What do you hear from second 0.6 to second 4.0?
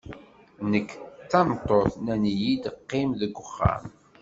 Nekk d tameṭṭut, nnan-iyi-d qqim deg uxxam.